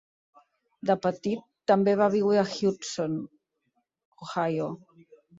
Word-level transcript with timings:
De 0.89 0.93
petit, 1.01 1.41
també 1.71 1.93
va 1.99 2.07
viure 2.15 2.39
a 2.41 2.45
Hudson, 2.53 3.19
Ohio. 4.27 4.71